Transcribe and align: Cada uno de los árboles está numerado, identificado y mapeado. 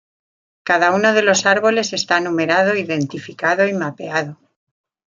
Cada 0.63 0.89
uno 0.95 1.13
de 1.13 1.21
los 1.21 1.45
árboles 1.45 1.93
está 1.93 2.19
numerado, 2.21 2.75
identificado 2.75 3.67
y 3.67 3.73
mapeado. 3.73 4.39